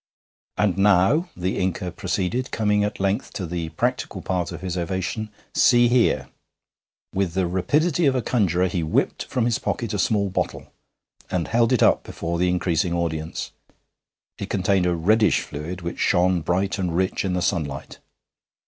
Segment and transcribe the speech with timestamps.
[0.57, 5.29] 'And now,' the Inca proceeded, coming at length to the practical part of his ovation,
[5.53, 6.27] 'see here!'
[7.13, 10.73] With the rapidity of a conjurer he whipped from his pocket a small bottle,
[11.29, 13.51] and held it up before the increasing audience.
[14.39, 17.99] It contained a reddish fluid, which shone bright and rich in the sunlight.